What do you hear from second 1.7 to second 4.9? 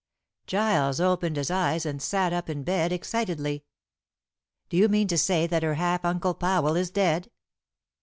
and sat up in bed excitedly. "Do you